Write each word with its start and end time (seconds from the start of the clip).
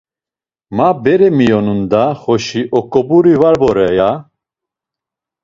Ma 0.77 0.87
bere 1.03 1.27
miyonun 1.37 1.81
da 1.91 2.03
xoşi 2.21 2.61
aǩop̌uri 2.77 3.35
var 3.41 3.55
vore, 3.61 3.87
ya. 3.97 4.09